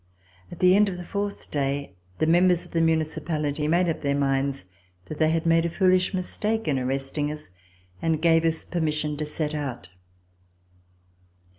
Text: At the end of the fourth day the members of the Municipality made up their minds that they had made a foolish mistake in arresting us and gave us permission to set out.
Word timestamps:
At 0.51 0.57
the 0.57 0.75
end 0.75 0.89
of 0.89 0.97
the 0.97 1.03
fourth 1.03 1.51
day 1.51 1.93
the 2.17 2.25
members 2.25 2.65
of 2.65 2.71
the 2.71 2.81
Municipality 2.81 3.67
made 3.67 3.87
up 3.87 4.01
their 4.01 4.15
minds 4.15 4.65
that 5.05 5.19
they 5.19 5.29
had 5.29 5.45
made 5.45 5.63
a 5.63 5.69
foolish 5.69 6.11
mistake 6.11 6.67
in 6.67 6.79
arresting 6.79 7.31
us 7.31 7.51
and 8.01 8.19
gave 8.19 8.43
us 8.43 8.65
permission 8.65 9.15
to 9.17 9.27
set 9.27 9.53
out. 9.53 9.89